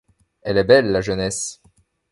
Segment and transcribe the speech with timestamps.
[0.41, 1.61] Elle est belle, la jeunesse.